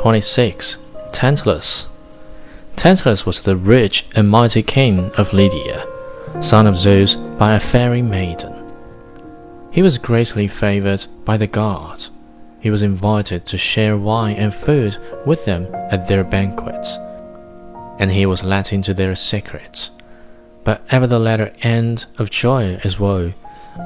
[0.00, 0.78] 26.
[1.12, 1.86] Tantalus.
[2.74, 5.86] Tantalus was the rich and mighty king of Lydia,
[6.40, 8.72] son of Zeus by a fairy maiden.
[9.70, 12.08] He was greatly favored by the gods.
[12.60, 14.96] He was invited to share wine and food
[15.26, 16.96] with them at their banquets,
[17.98, 19.90] and he was let into their secrets.
[20.64, 23.34] But ever the latter end of joy is woe,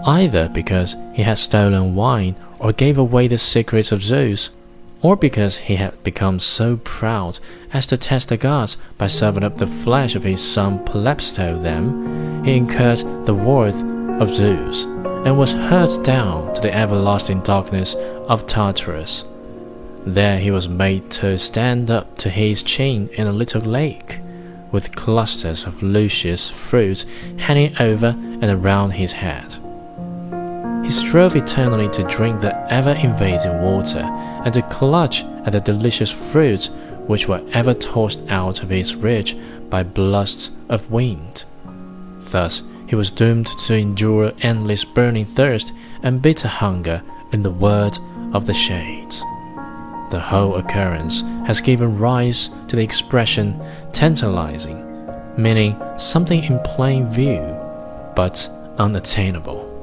[0.07, 4.51] either because he had stolen wine or gave away the secrets of Zeus,
[5.05, 7.39] or because he had become so proud
[7.75, 11.59] as to test the gods by serving up the flesh of his son Pelops to
[11.63, 13.83] them, he incurred the wrath
[14.19, 19.27] of Zeus, and was hurled down to the everlasting darkness of Tartarus.
[20.07, 24.21] There he was made to stand up to his chin in a little lake,
[24.73, 27.05] with clusters of luscious fruit
[27.41, 29.59] hanging over and around his head.
[30.85, 36.11] He strove eternally to drink the ever invading water and to clutch at the delicious
[36.11, 36.69] fruits
[37.07, 39.35] which were ever tossed out of his reach
[39.71, 41.47] by blasts of wind.
[42.19, 47.99] Thus, he was doomed to endure endless burning thirst and bitter hunger in the world
[48.35, 49.21] of the shades.
[50.11, 53.59] The whole occurrence has given rise to the expression
[53.93, 54.85] tantalizing,
[55.39, 57.41] meaning something in plain view,
[58.15, 59.74] but unattainable.